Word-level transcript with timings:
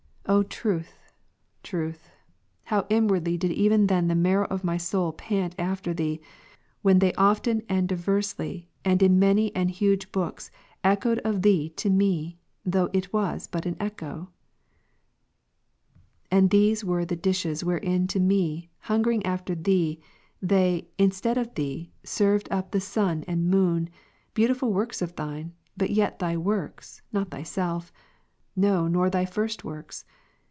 OTruth, 0.29 0.93
Truth, 1.61 2.09
howinwardly 2.69 3.37
dideven 3.37 3.87
then 3.89 4.07
the 4.07 4.15
marrow 4.15 4.45
of 4.45 4.63
my 4.63 4.77
soul 4.77 5.11
pant 5.11 5.53
after 5.59 5.93
Thee, 5.93 6.21
when 6.81 6.99
they 6.99 7.11
often 7.15 7.63
and 7.67 7.85
diversly, 7.89 8.69
and 8.85 9.03
in 9.03 9.19
many 9.19 9.53
and 9.53 9.69
huge 9.69 10.09
books, 10.13 10.49
echoed 10.85 11.19
of 11.25 11.41
Thee 11.41 11.67
to 11.71 11.89
me, 11.89 12.39
though 12.63 12.89
it 12.93 13.11
was 13.11 13.45
but 13.45 13.65
an 13.65 13.75
echo? 13.77 14.29
And 16.29 16.49
these 16.49 16.81
were 16.85 17.03
the 17.03 17.17
dishes 17.17 17.65
wherein 17.65 18.07
to 18.07 18.19
me, 18.21 18.69
hungering 18.83 19.25
after 19.25 19.53
Thee, 19.53 19.99
they, 20.41 20.87
instead 20.97 21.37
of 21.37 21.55
Thee, 21.55 21.91
served 22.05 22.47
up 22.49 22.71
the 22.71 22.79
Sun 22.79 23.25
and 23.27 23.49
Moon, 23.51 23.89
beautiful 24.33 24.71
works 24.71 25.01
of 25.01 25.13
Thine, 25.17 25.51
but 25.75 25.89
yet 25.89 26.19
Thy 26.19 26.37
works, 26.37 27.01
not 27.11 27.31
Thyself, 27.31 27.91
no 28.55 28.87
nor 28.87 29.09
Thy 29.09 29.25
first 29.25 29.65
works. 29.65 30.05